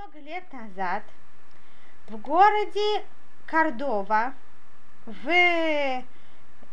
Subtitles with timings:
[0.00, 1.02] много лет назад
[2.08, 3.04] в городе
[3.46, 4.32] Кордова
[5.04, 6.02] в, э,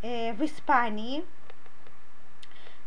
[0.02, 1.26] в Испании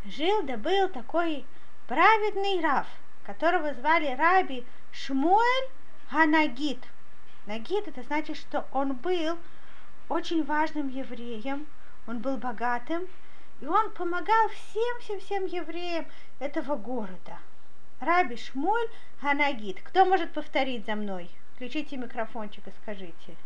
[0.06, 1.44] жил да был такой
[1.86, 2.86] праведный Рав,
[3.24, 5.68] которого звали Раби Шмуэль
[6.08, 6.82] Ханагид.
[7.46, 9.36] Нагид это значит, что он был
[10.08, 11.66] очень важным евреем,
[12.06, 13.06] он был богатым,
[13.60, 16.06] и он помогал всем-всем-всем евреям
[16.38, 17.38] этого города–
[18.00, 18.88] Раби Шмуль
[19.20, 19.82] Ханагид.
[19.82, 21.30] Кто может повторить за мной?
[21.54, 23.36] Включите микрофончик и скажите.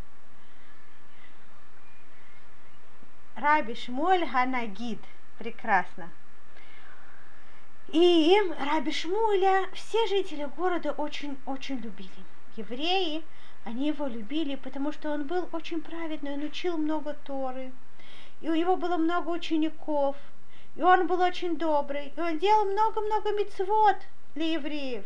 [3.35, 5.01] Раби Шмуль Ханагид.
[5.39, 6.09] Прекрасно.
[7.89, 12.11] И Раби Шмуля все жители города очень-очень любили.
[12.57, 13.25] Евреи,
[13.65, 17.73] они его любили, потому что он был очень праведный, он учил много Торы.
[18.41, 20.15] И у него было много учеников.
[20.77, 22.13] И он был очень добрый.
[22.17, 23.97] И он делал много-много мецвод
[24.35, 25.05] для евреев.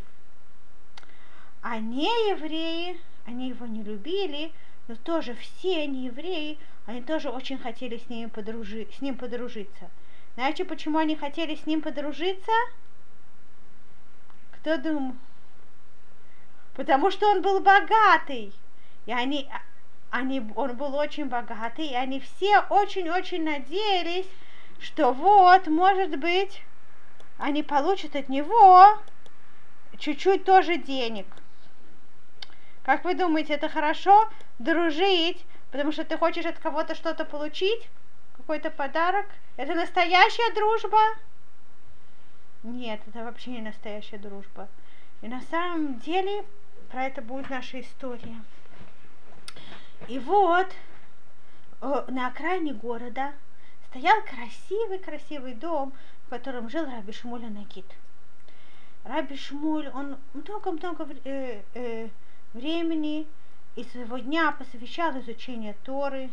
[1.63, 4.53] А не евреи, они его не любили,
[4.87, 9.91] но тоже все не евреи, они тоже очень хотели с ним, подружи, с ним подружиться.
[10.35, 12.53] Знаете, почему они хотели с ним подружиться?
[14.53, 15.17] Кто думал?
[16.75, 18.53] Потому что он был богатый.
[19.05, 19.49] И они,
[20.11, 24.29] они, он был очень богатый, и они все очень-очень надеялись,
[24.79, 26.63] что вот, может быть,
[27.37, 28.99] они получат от него
[29.99, 31.27] чуть-чуть тоже денег.
[32.83, 37.89] Как вы думаете, это хорошо дружить, потому что ты хочешь от кого-то что-то получить?
[38.37, 39.27] Какой-то подарок?
[39.57, 40.99] Это настоящая дружба?
[42.63, 44.69] Нет, это вообще не настоящая дружба.
[45.21, 46.45] И на самом деле
[46.91, 48.37] про это будет наша история.
[50.07, 50.69] И вот
[51.81, 53.33] на окраине города
[53.91, 55.93] стоял красивый-красивый дом,
[56.27, 57.87] в котором жил Раби Шмуля Нагид.
[59.09, 62.09] Раби Шмуль, он много-много э, э,
[62.53, 63.27] времени
[63.75, 66.29] из своего дня посвящал изучению Торы,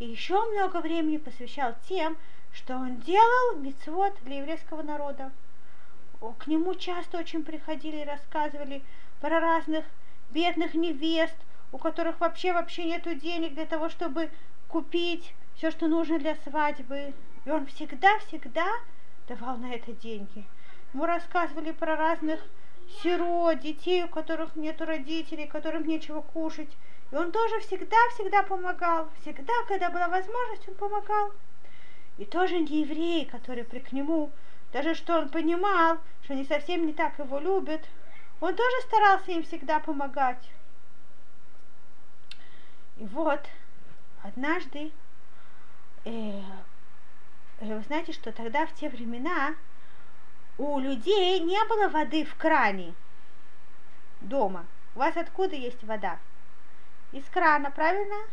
[0.00, 2.16] и еще много времени посвящал тем,
[2.52, 5.30] что он делал мицвод для еврейского народа.
[6.38, 8.82] К нему часто очень приходили и рассказывали
[9.20, 9.84] про разных
[10.30, 11.36] бедных невест,
[11.70, 14.30] у которых вообще вообще нету денег для того, чтобы
[14.66, 17.14] купить все, что нужно для свадьбы.
[17.44, 18.66] И он всегда-всегда
[19.28, 20.44] давал на это деньги.
[20.92, 22.40] Мы рассказывали про разных
[23.02, 26.70] сирот, детей, у которых нет родителей, которым нечего кушать.
[27.12, 29.08] И он тоже всегда-всегда помогал.
[29.20, 31.32] Всегда, когда была возможность, он помогал.
[32.18, 34.30] И тоже не евреи, которые при к нему,
[34.72, 37.82] даже что он понимал, что они совсем не так его любят,
[38.40, 40.50] он тоже старался им всегда помогать.
[42.96, 43.40] И вот,
[44.22, 44.92] однажды,
[46.04, 46.42] э,
[47.60, 49.54] вы знаете, что тогда в те времена
[50.60, 52.92] у людей не было воды в кране
[54.20, 54.66] дома.
[54.94, 56.18] У вас откуда есть вода?
[57.12, 58.26] Из крана, правильно?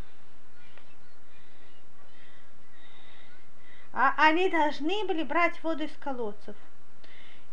[3.93, 6.57] А они должны были брать воду из колодцев.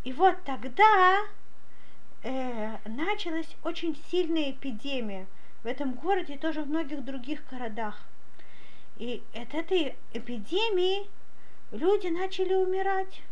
[0.02, 1.20] И вот тогда
[2.24, 5.28] э, началась очень сильная эпидемия
[5.62, 7.96] в этом городе и тоже в многих других городах.
[8.96, 11.08] И от этой эпидемии
[11.70, 13.22] люди начали умирать.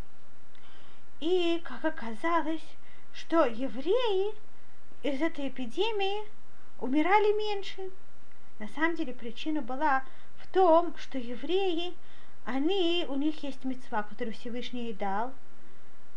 [1.22, 2.66] И, как оказалось,
[3.14, 4.34] что евреи
[5.04, 6.24] из этой эпидемии
[6.80, 7.90] умирали меньше.
[8.58, 10.02] На самом деле причина была
[10.38, 11.94] в том, что евреи,
[12.44, 15.32] они, у них есть мецва, которую Всевышний дал,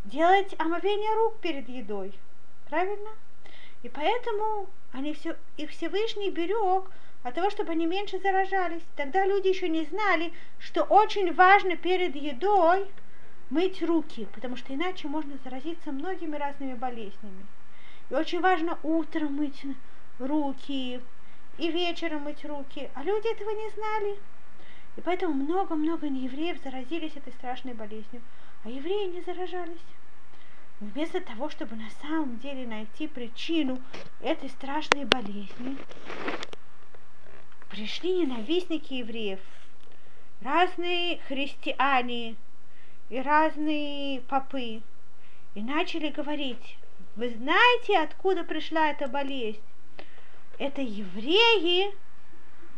[0.06, 2.12] делать омовение рук перед едой.
[2.68, 3.12] Правильно?
[3.84, 6.90] И поэтому они все, их Всевышний берег
[7.22, 8.82] от того, чтобы они меньше заражались.
[8.96, 12.90] Тогда люди еще не знали, что очень важно перед едой–
[13.50, 17.46] мыть руки, потому что иначе можно заразиться многими разными болезнями.
[18.10, 19.64] И очень важно утром мыть
[20.20, 21.02] руки
[21.58, 24.20] и вечером мыть руки, а люди этого не знали.
[24.98, 28.22] И поэтому много-много неевреев заразились этой страшной болезнью,
[28.64, 29.78] а евреи не заражались.
[30.80, 33.82] Вместо того, чтобы на самом деле найти причину
[34.22, 35.78] этой страшной болезни,
[37.70, 39.40] пришли ненавистники евреев,
[40.42, 42.36] разные христиане,
[43.10, 44.82] и разные попы
[45.54, 46.78] и начали говорить,
[47.16, 49.62] вы знаете, откуда пришла эта болезнь?
[50.58, 51.94] Это евреи,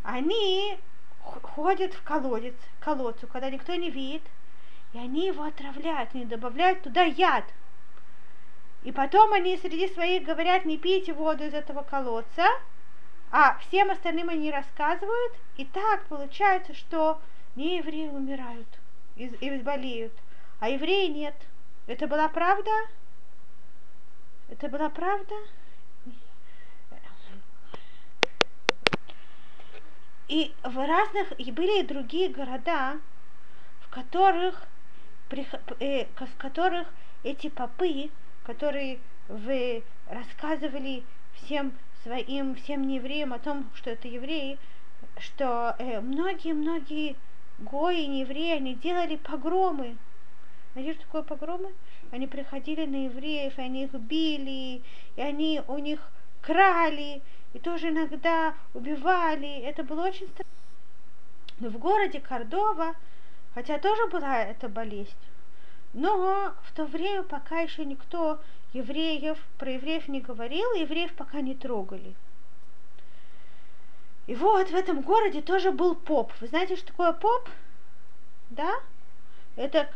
[0.02, 0.78] они
[1.22, 4.22] ходят в колодец, колодцу, когда никто не видит,
[4.92, 7.44] и они его отравляют, они добавляют туда яд.
[8.84, 12.46] И потом они среди своих говорят, не пейте воду из этого колодца,
[13.30, 17.20] а всем остальным они рассказывают, и так получается, что
[17.56, 18.66] не евреи умирают
[19.18, 20.12] и, болеют,
[20.60, 21.34] а евреи нет.
[21.86, 22.70] Это была правда?
[24.48, 25.34] Это была правда?
[30.28, 32.98] И в разных и были и другие города,
[33.80, 34.66] в которых,
[35.30, 35.46] при,
[35.80, 36.86] э, в которых
[37.24, 38.10] эти попы,
[38.44, 38.98] которые
[39.28, 41.72] вы рассказывали всем
[42.02, 44.58] своим, всем неевреям о том, что это евреи,
[45.18, 47.16] что э, многие-многие э, многие, многие
[47.58, 49.96] гои, неевреи, они делали погромы.
[50.72, 51.72] Знаете, что такое погромы?
[52.10, 54.82] Они приходили на евреев, и они их били,
[55.16, 56.00] и они у них
[56.40, 57.20] крали,
[57.52, 59.60] и тоже иногда убивали.
[59.60, 60.44] Это было очень страшно.
[61.60, 62.94] Но в городе Кордова,
[63.54, 65.10] хотя тоже была эта болезнь,
[65.92, 68.40] но в то время пока еще никто
[68.72, 72.14] евреев, про евреев не говорил, евреев пока не трогали.
[74.28, 76.34] И вот в этом городе тоже был поп.
[76.42, 77.48] Вы знаете, что такое поп?
[78.50, 78.74] Да?
[79.56, 79.90] Это,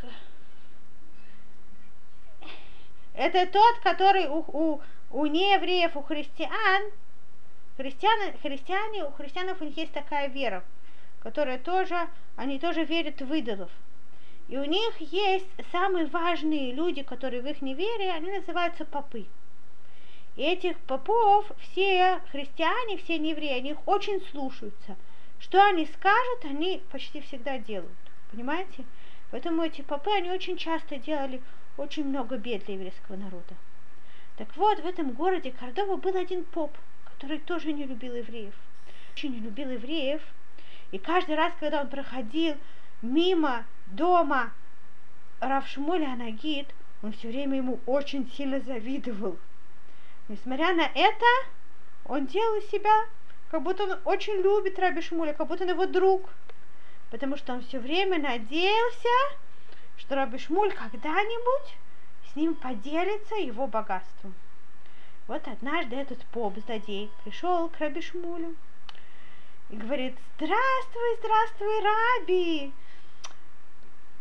[3.13, 4.81] это тот, который у, у,
[5.11, 6.83] у неевреев, у христиан,
[7.77, 10.65] христиан, христиане, у христианов у них есть такая вера,
[11.21, 13.71] которая тоже, они тоже верят в идолов.
[14.49, 19.27] И у них есть самые важные люди, которые в их неверии, они называются попы.
[20.37, 24.97] Этих попов все христиане, все евреи, они их очень слушаются.
[25.39, 27.93] Что они скажут, они почти всегда делают.
[28.31, 28.85] Понимаете?
[29.31, 31.43] Поэтому эти попы, они очень часто делали
[31.77, 33.55] очень много бед для еврейского народа.
[34.37, 38.55] Так вот, в этом городе Кордова был один поп, который тоже не любил евреев.
[39.13, 40.23] Очень не любил евреев.
[40.93, 42.57] И каждый раз, когда он проходил
[43.03, 44.53] мимо дома
[45.41, 46.69] Равшмуля Анагид,
[47.03, 49.37] он все время ему очень сильно завидовал.
[50.33, 51.27] Несмотря на это,
[52.07, 53.05] он делал из себя,
[53.51, 56.31] как будто он очень любит Раби Шмуля, как будто он его друг.
[57.11, 59.37] Потому что он все время надеялся,
[59.99, 61.75] что Раби Шмуль когда-нибудь
[62.31, 64.35] с ним поделится его богатством.
[65.29, 68.55] Вот однажды этот поп-злодей пришел к Раби Шмулю
[69.69, 72.73] и говорит, здравствуй, здравствуй, Раби,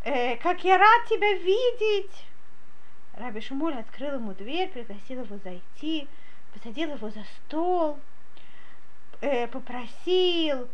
[0.04, 2.12] э, как я рад тебя видеть.
[3.22, 6.08] Раби Шмуль открыл ему дверь, пригласил его зайти,
[6.54, 8.00] посадил его за стол,
[9.22, 10.68] э, попросил,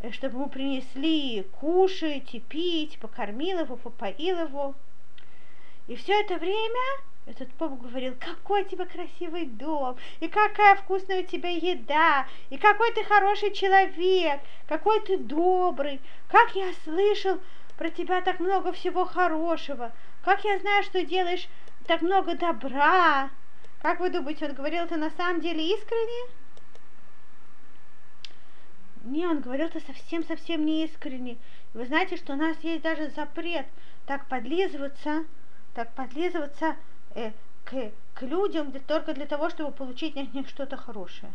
[0.00, 4.74] э, чтобы ему принесли кушать и пить, покормил его, попоил его.
[5.86, 6.80] И все это время
[7.26, 12.58] этот поп говорил, какой у тебя красивый дом, и какая вкусная у тебя еда, и
[12.58, 17.38] какой ты хороший человек, какой ты добрый, как я слышал
[17.76, 19.92] про тебя так много всего хорошего,
[20.24, 21.48] как я знаю, что делаешь
[21.86, 23.30] так много добра.
[23.80, 26.30] Как вы думаете, он говорил это на самом деле искренне?
[29.04, 31.36] Не, он говорил это совсем-совсем не искренне.
[31.74, 33.66] Вы знаете, что у нас есть даже запрет
[34.06, 35.24] так подлизываться,
[35.74, 36.76] так подлизываться
[37.14, 37.32] э,
[37.64, 41.32] к, к людям для, только для того, чтобы получить от них что-то хорошее.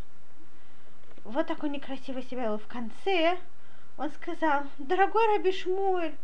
[1.25, 2.57] Вот так он некрасиво себя вел.
[2.57, 3.37] В конце
[3.97, 6.15] он сказал, дорогой Раби Шмуэль,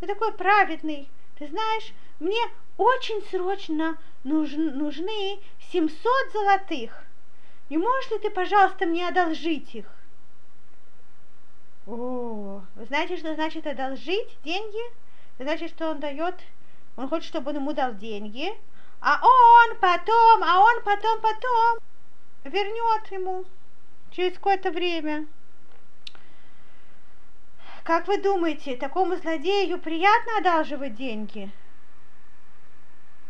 [0.00, 1.08] ты такой праведный,
[1.38, 2.40] ты знаешь, мне
[2.76, 5.40] очень срочно нужны, нужны
[5.72, 7.04] 700 золотых.
[7.70, 9.86] Не можешь ли ты, пожалуйста, мне одолжить их?
[11.86, 14.80] О, вы знаете, что значит одолжить деньги?
[15.36, 16.34] Это значит, что он дает,
[16.96, 18.52] он хочет, чтобы он ему дал деньги,
[19.00, 21.78] а он потом, а он потом, потом
[22.44, 23.44] вернет ему
[24.10, 25.26] через какое-то время.
[27.84, 31.50] Как вы думаете, такому злодею приятно одалживать деньги?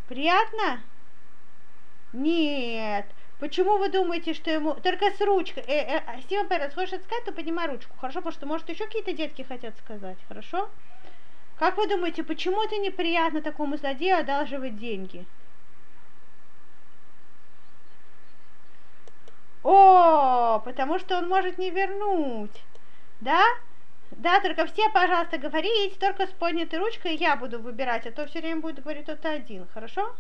[0.09, 0.81] Приятно?
[2.13, 3.07] Нет.
[3.39, 4.75] Почему вы думаете, что ему...
[4.75, 5.63] Только с ручкой.
[5.67, 7.95] Э, э, Стивен Перес, хочешь сказать, то поднимай ручку.
[8.01, 10.17] Хорошо, потому что, может, еще какие-то детки хотят сказать.
[10.27, 10.69] Хорошо?
[11.59, 15.27] Как вы думаете, почему это неприятно такому злодею одалживать деньги?
[19.63, 22.63] О, потому что он может не вернуть.
[23.21, 23.45] Да?
[24.11, 28.41] Да, только все, пожалуйста, говорите, только с поднятой ручкой я буду выбирать, а то все
[28.41, 30.15] время будет говорить кто-то один, хорошо?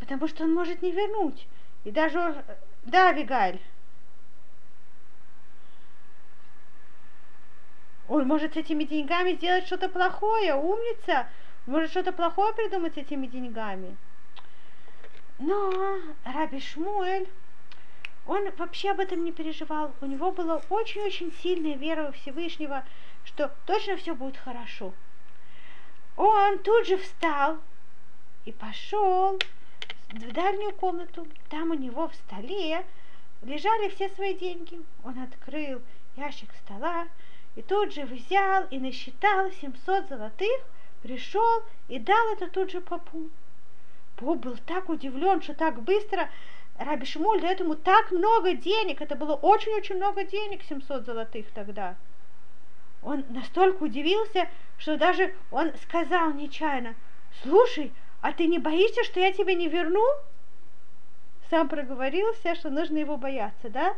[0.00, 1.46] Потому что он может не вернуть.
[1.84, 2.44] И даже...
[2.84, 3.60] Да, Вигаль.
[8.08, 11.28] Он может с этими деньгами сделать что-то плохое, умница.
[11.66, 13.96] Может что-то плохое придумать с этими деньгами.
[15.38, 17.28] Но Раби Шмуэль
[18.26, 19.92] он вообще об этом не переживал.
[20.00, 22.84] У него была очень-очень сильная вера в Всевышнего,
[23.24, 24.92] что точно все будет хорошо.
[26.16, 27.58] Он тут же встал
[28.44, 29.38] и пошел
[30.10, 31.26] в дальнюю комнату.
[31.50, 32.84] Там у него в столе
[33.42, 34.80] лежали все свои деньги.
[35.04, 35.80] Он открыл
[36.16, 37.06] ящик стола
[37.54, 40.60] и тут же взял и насчитал 700 золотых,
[41.02, 43.30] пришел и дал это тут же попу.
[44.16, 46.30] Поп был так удивлен, что так быстро
[46.78, 51.96] Раби Шмуль дает ему так много денег, это было очень-очень много денег, 700 золотых тогда.
[53.02, 56.94] Он настолько удивился, что даже он сказал нечаянно,
[57.42, 60.04] слушай, а ты не боишься, что я тебя не верну?
[61.48, 63.94] Сам проговорился, что нужно его бояться, да?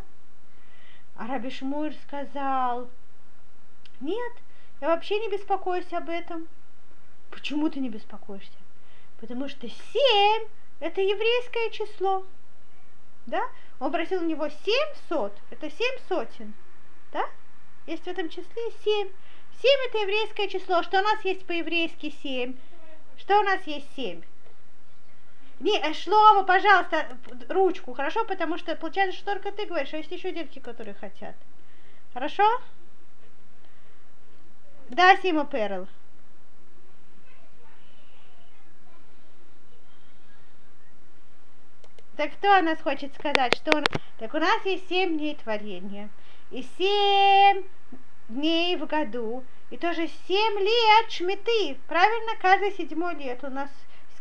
[1.16, 2.88] А Раби Шмуль сказал,
[4.00, 4.32] нет,
[4.80, 6.46] я вообще не беспокоюсь об этом.
[7.30, 8.58] Почему ты не беспокоишься?
[9.20, 10.48] Потому что семь–
[10.80, 12.24] это еврейское число.
[13.28, 13.42] Да?
[13.78, 16.54] Он просил у него семь сот, это семь сотен.
[17.12, 17.24] Да?
[17.86, 19.10] Есть в этом числе семь.
[19.60, 20.82] Семь– это еврейское число.
[20.82, 22.56] Что у нас есть по-еврейски семь?
[23.18, 24.22] Что у нас есть семь?
[25.60, 27.18] Не, э, Шлома, пожалуйста,
[27.48, 28.24] ручку, хорошо?
[28.24, 31.34] Потому что получается, что только ты говоришь, а есть еще девки, которые хотят.
[32.14, 32.44] Хорошо?
[34.88, 35.86] Да, Сима Перл.
[42.18, 43.86] Так кто у нас хочет сказать, что у нас...
[44.18, 46.08] Так у нас есть семь дней творения.
[46.50, 47.62] И семь
[48.28, 49.44] дней в году.
[49.70, 51.78] И тоже семь лет шмиты.
[51.86, 52.32] Правильно?
[52.42, 53.70] Каждый седьмой лет у нас,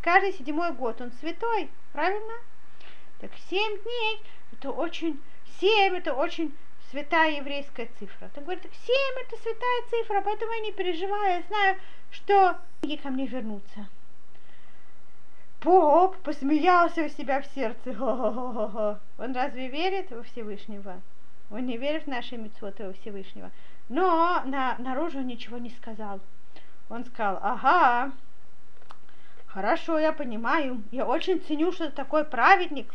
[0.04, 1.72] каждый седьмой год он святой.
[1.92, 2.34] Правильно?
[3.20, 4.22] Так семь дней,
[4.54, 5.20] это очень,
[5.60, 6.56] семь это очень
[6.92, 8.30] святая еврейская цифра.
[8.36, 11.78] Так говорит, семь это святая цифра, поэтому я не переживаю, я знаю,
[12.12, 13.88] что они ко мне вернутся.
[15.68, 17.94] Поп посмеялся у себя в сердце.
[17.94, 19.00] Хо-хо-хо-хо.
[19.18, 21.02] Он разве верит во Всевышнего?
[21.52, 23.52] Он не верит в наши митцвоты во Всевышнего.
[23.90, 26.22] Но на, наружу ничего не сказал.
[26.88, 28.14] Он сказал, ага,
[29.48, 30.82] хорошо, я понимаю.
[30.92, 32.94] Я очень ценю, что ты такой праведник.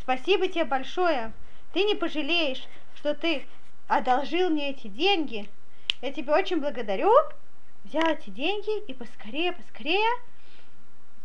[0.00, 1.32] Спасибо тебе большое.
[1.74, 3.44] Ты не пожалеешь, что ты
[3.88, 5.50] одолжил мне эти деньги.
[6.00, 7.12] Я тебе очень благодарю.
[7.84, 10.08] Взял эти деньги и поскорее, поскорее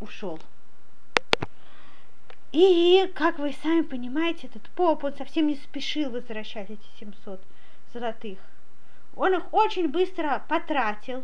[0.00, 0.38] ушел.
[2.58, 7.38] И, как вы сами понимаете, этот поп, он совсем не спешил возвращать эти 700
[7.92, 8.38] золотых.
[9.14, 11.22] Он их очень быстро потратил.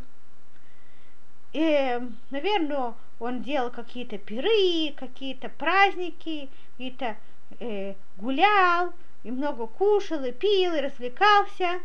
[1.54, 7.16] И, наверное, он делал какие-то пиры, какие-то праздники, какие-то
[7.60, 11.80] э, гулял, и много кушал, и пил, и развлекался.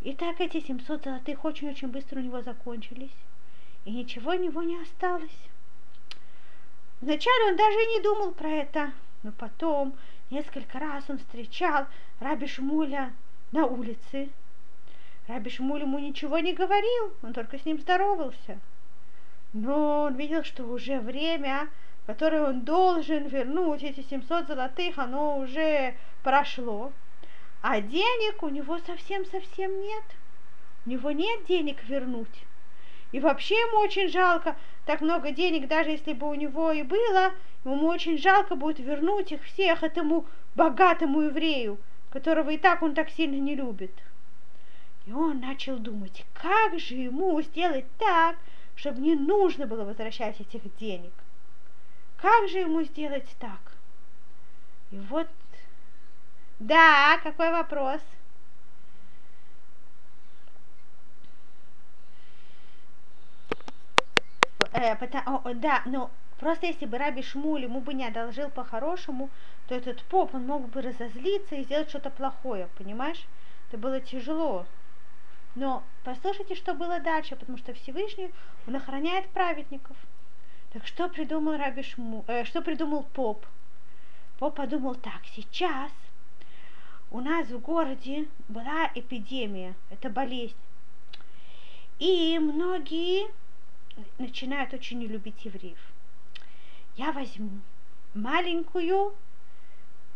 [0.00, 3.14] И так эти 700 золотых очень-очень быстро у него закончились.
[3.84, 5.38] И ничего у него не осталось.
[7.00, 9.94] Вначале он даже не думал про это, но потом
[10.30, 11.86] несколько раз он встречал
[12.20, 13.12] Раби Шмуля
[13.52, 14.30] на улице.
[15.28, 18.58] Раби Шмуль ему ничего не говорил, он только с ним здоровался.
[19.52, 21.68] Но он видел, что уже время,
[22.06, 26.92] которое он должен вернуть, эти 700 золотых, оно уже прошло.
[27.60, 30.04] А денег у него совсем-совсем нет.
[30.86, 32.44] У него нет денег вернуть.
[33.16, 37.32] И вообще ему очень жалко так много денег, даже если бы у него и было,
[37.64, 41.78] ему очень жалко будет вернуть их всех этому богатому еврею,
[42.10, 43.90] которого и так он так сильно не любит.
[45.06, 48.36] И он начал думать, как же ему сделать так,
[48.74, 51.14] чтобы не нужно было возвращать этих денег.
[52.18, 53.72] Как же ему сделать так?
[54.90, 55.28] И вот,
[56.58, 58.02] да, какой вопрос?
[64.76, 69.30] Э, потому, о, да, но просто если бы Раби Шмуль ему бы не одолжил по-хорошему,
[69.68, 73.24] то этот поп, он мог бы разозлиться и сделать что-то плохое, понимаешь?
[73.68, 74.66] Это было тяжело.
[75.54, 78.30] Но послушайте, что было дальше, потому что Всевышний,
[78.66, 79.96] он охраняет праведников.
[80.74, 83.46] Так что придумал Раби Шму, э, что придумал поп?
[84.38, 85.90] Поп подумал так, сейчас
[87.10, 90.54] у нас в городе была эпидемия, это болезнь.
[91.98, 93.30] И многие
[94.18, 95.78] начинают очень не любить евреев.
[96.96, 97.50] Я возьму
[98.14, 99.14] маленькую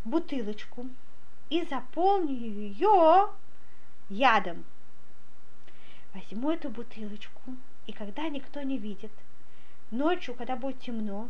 [0.05, 0.87] бутылочку
[1.51, 3.29] и заполню ее
[4.09, 4.65] ядом.
[6.15, 7.55] Возьму эту бутылочку,
[7.87, 9.13] и когда никто не видит,
[9.91, 11.29] ночью, когда будет темно,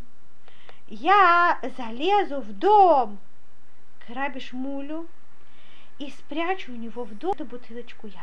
[0.89, 3.19] я залезу в дом
[4.01, 5.07] к Раби Шмулю
[5.99, 8.21] и спрячу у него в дом эту бутылочку яда.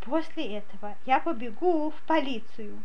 [0.00, 2.82] После этого я побегу в полицию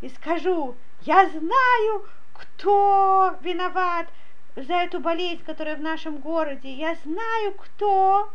[0.00, 4.08] и скажу, я знаю, кто виноват
[4.56, 6.72] за эту болезнь, которая в нашем городе.
[6.72, 8.30] Я знаю, кто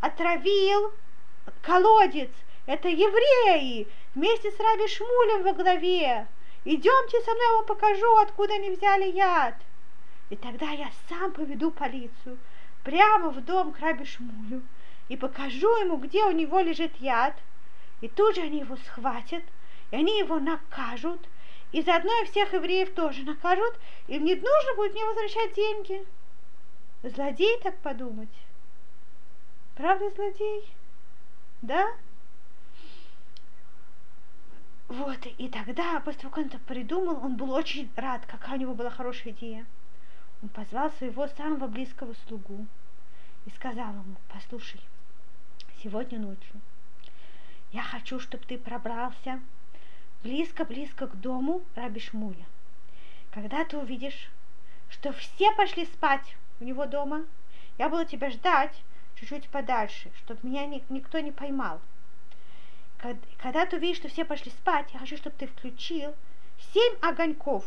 [0.00, 0.92] отравил
[1.62, 2.30] колодец.
[2.66, 6.26] Это евреи вместе с Раби Шмулем во главе.
[6.64, 9.54] Идемте со мной, я вам покажу, откуда они взяли яд.
[10.28, 12.38] И тогда я сам поведу полицию
[12.84, 14.62] прямо в дом к Раби Шмулю
[15.08, 17.34] и покажу ему, где у него лежит яд.
[18.00, 19.42] И тут же они его схватят–
[19.90, 21.20] и они его накажут,
[21.72, 23.78] и заодно и всех евреев тоже накажут,
[24.08, 26.06] и не нужно будет мне возвращать деньги.
[27.02, 28.28] Злодей так подумать.
[29.74, 30.68] Правда, злодей?
[31.62, 31.88] Да?
[34.88, 38.60] Вот, и тогда, после того, как он это придумал, он был очень рад, какая у
[38.60, 39.64] него была хорошая идея.
[40.42, 42.66] Он позвал своего самого близкого слугу
[43.46, 44.80] и сказал ему, послушай,
[45.82, 46.60] сегодня ночью
[47.72, 49.40] я хочу, чтобы ты пробрался
[50.22, 52.46] близко-близко к дому Раби Шмуля.
[53.30, 54.28] Когда ты увидишь,
[54.88, 57.24] что все пошли спать у него дома,
[57.78, 58.82] я буду тебя ждать
[59.16, 61.80] чуть-чуть подальше, чтобы меня никто не поймал.
[63.38, 66.14] Когда ты увидишь, что все пошли спать, я хочу, чтобы ты включил
[66.72, 67.64] семь огоньков.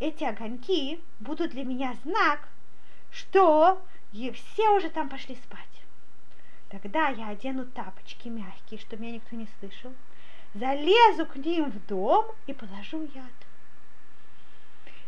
[0.00, 2.48] Эти огоньки будут для меня знак,
[3.10, 3.82] что
[4.12, 5.60] все уже там пошли спать.
[6.70, 9.92] Тогда я одену тапочки мягкие, чтобы меня никто не слышал,
[10.54, 13.32] залезу к ним в дом и положу яд.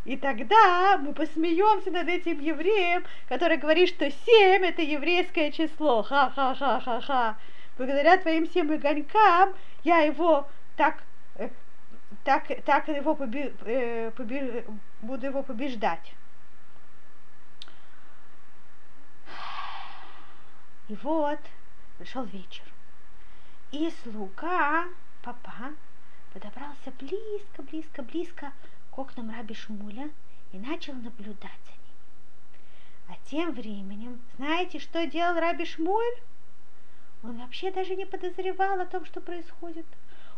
[0.05, 6.03] И тогда мы посмеемся над этим евреем, который говорит, что семь это еврейское число.
[6.03, 7.37] Ха-ха-ха-ха-ха.
[7.79, 10.47] Благодаря твоим всем огонькам я его
[10.77, 11.03] так,
[11.37, 11.49] э,
[12.23, 14.65] так, так его поби, э, поби,
[15.01, 16.15] буду его побеждать.
[20.89, 21.41] И вот
[21.99, 22.65] пришел вечер.
[23.73, 24.85] И слуга,
[26.45, 28.53] подобрался близко, близко, близко
[28.91, 30.11] к окнам раби Шмуля
[30.53, 31.95] и начал наблюдать за ним.
[33.09, 36.17] А тем временем, знаете, что делал раби Шмуль?
[37.23, 39.87] Он вообще даже не подозревал о том, что происходит.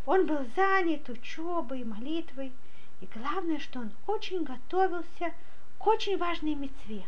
[0.05, 2.53] Он был занят учебой, молитвой,
[3.01, 5.35] и главное, что он очень готовился
[5.79, 7.05] к очень важной мецве,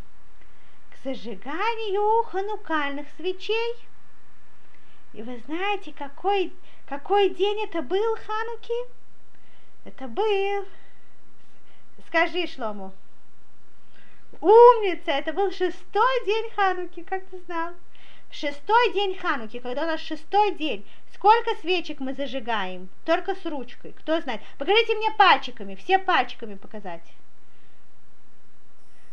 [0.91, 3.77] к зажиганию ханукальных свечей.
[5.13, 6.53] И вы знаете, какой,
[6.89, 8.91] какой день это был, Хануки?
[9.85, 10.67] Это был
[12.09, 12.93] Скажи, Шлому.
[14.41, 15.11] Умница!
[15.11, 17.75] Это был шестой день Хануки, как ты знал?
[18.31, 22.89] Шестой день Хануки, когда у нас шестой день, сколько свечек мы зажигаем?
[23.05, 23.93] Только с ручкой.
[23.93, 24.41] Кто знает?
[24.59, 27.05] Покажите мне пальчиками, все пальчиками показать.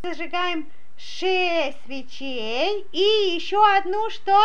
[0.03, 4.41] Зажигаем шесть свечей и еще одну что?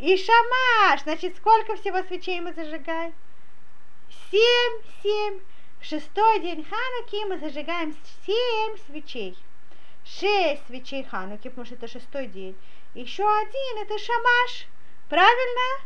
[0.00, 1.02] И шамаш.
[1.02, 3.12] Значит, сколько всего свечей мы зажигаем?
[4.30, 5.40] Семь, семь.
[5.78, 9.36] В шестой день Хануки мы зажигаем семь свечей.
[10.04, 12.56] Шесть свечей Хануки, потому что это шестой день.
[12.94, 14.66] Еще один, это шамаш.
[15.10, 15.84] Правильно?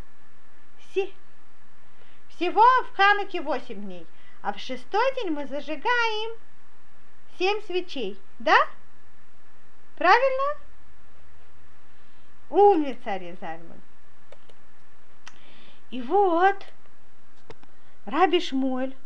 [2.28, 4.06] Всего в Хануке восемь дней.
[4.42, 6.38] А в шестой день мы зажигаем
[7.36, 8.16] семь свечей.
[8.38, 8.56] Да?
[9.96, 10.60] Правильно?
[12.50, 13.80] Умница, Резальман.
[15.90, 16.56] И вот
[18.06, 18.96] Раби Шмуэль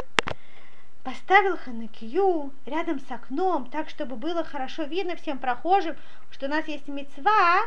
[1.05, 5.97] поставил ханакию рядом с окном, так, чтобы было хорошо видно всем прохожим,
[6.31, 7.67] что у нас есть мецва,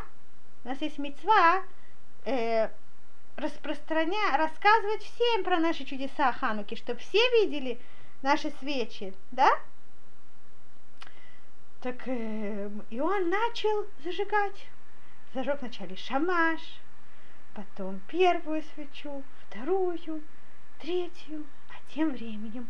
[0.64, 1.64] у нас есть мецва,
[2.26, 2.70] э,
[3.38, 7.80] распространя, рассказывать всем про наши чудеса Хануки, чтобы все видели
[8.22, 9.50] наши свечи, да?
[11.82, 14.68] Так э, и он начал зажигать.
[15.34, 16.60] Зажег вначале шамаш,
[17.54, 20.22] потом первую свечу, вторую,
[20.80, 22.68] третью, а тем временем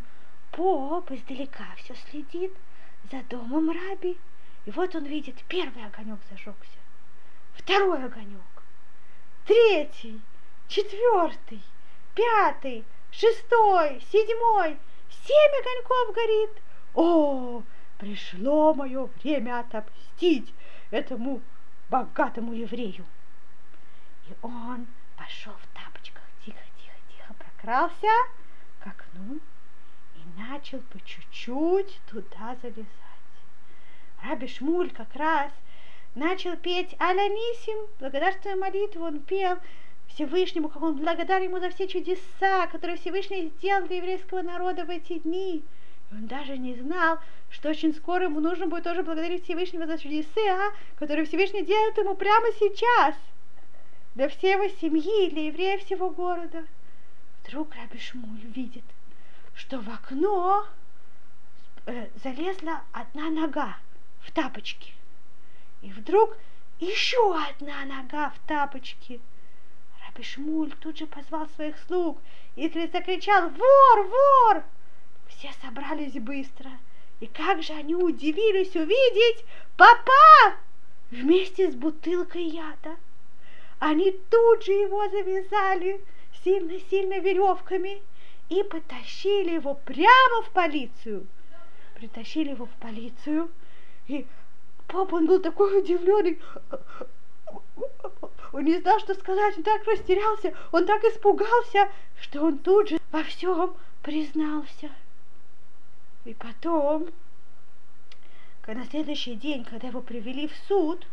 [0.52, 2.52] Поп издалека все следит
[3.10, 4.18] за домом Раби.
[4.66, 6.78] И вот он видит, первый огонек зажегся,
[7.54, 8.42] второй огонек,
[9.46, 10.20] третий,
[10.68, 11.62] четвертый,
[12.14, 14.76] пятый, шестой, седьмой,
[15.24, 16.62] семь огоньков горит.
[16.94, 17.62] О,
[17.96, 20.52] пришло мое время отомстить
[20.90, 21.40] этому
[21.88, 23.06] богатому еврею.
[24.32, 28.08] И он пошел в тапочках, тихо-тихо-тихо прокрался
[28.80, 29.40] к окну
[30.36, 32.86] начал по чуть-чуть туда залезать.
[34.22, 35.50] Раби Шмуль как раз
[36.14, 39.58] начал петь Алянисим, благодарственную молитву, он пел
[40.08, 44.90] Всевышнему, как он благодарен ему за все чудеса, которые Всевышний сделал для еврейского народа в
[44.90, 45.64] эти дни.
[46.10, 47.18] И он даже не знал,
[47.50, 52.14] что очень скоро ему нужно будет тоже благодарить Всевышнего за чудеса, которые Всевышний делает ему
[52.14, 53.14] прямо сейчас,
[54.14, 56.66] для всей его семьи, для евреев всего города.
[57.44, 58.84] Вдруг Раби Шмуль видит–
[59.54, 60.66] что в окно
[61.86, 63.78] э, залезла одна нога
[64.22, 64.92] в тапочки.
[65.82, 66.36] И вдруг
[66.80, 69.20] еще одна нога в тапочки.
[70.04, 72.18] Раби Шмуль тут же позвал своих слуг
[72.56, 74.06] и закричал «Вор!
[74.06, 74.64] Вор!»
[75.28, 76.70] Все собрались быстро.
[77.20, 79.44] И как же они удивились увидеть
[79.76, 80.56] папа
[81.10, 82.96] вместе с бутылкой яда.
[83.82, 86.00] Они тут же его завязали
[86.44, 88.00] сильно-сильно веревками
[88.48, 91.26] и потащили его прямо в полицию.
[91.96, 93.50] Притащили его в полицию,
[94.06, 94.24] и
[94.86, 96.40] папа, он был такой удивленный.
[98.52, 101.90] Он не знал, что сказать, он так растерялся, он так испугался,
[102.20, 104.92] что он тут же во всем признался.
[106.24, 107.08] И потом,
[108.64, 111.04] на следующий день, когда его привели в суд,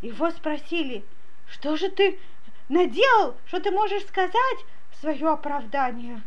[0.00, 1.04] его спросили,
[1.52, 2.18] что же ты
[2.68, 4.58] наделал, что ты можешь сказать
[4.90, 6.22] в свое оправдание?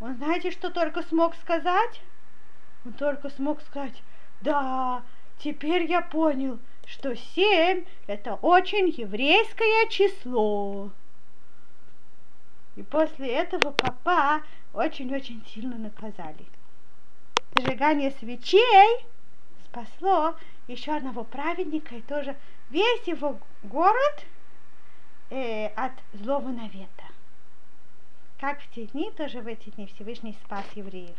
[0.00, 2.00] Он знаете, что только смог сказать?
[2.84, 4.02] Он только смог сказать,
[4.40, 5.02] да,
[5.38, 10.90] теперь я понял, что семь– это очень еврейское число.
[12.76, 14.42] И после этого папа
[14.72, 16.46] очень-очень сильно наказали.
[17.56, 19.06] Зажигание свечей
[19.64, 20.36] спасло
[20.68, 22.36] еще одного праведника и тоже
[22.70, 24.24] весь его город
[25.30, 27.04] э, от злого навета.
[28.38, 31.18] Как в те дни, тоже в эти дни Всевышний спас евреев.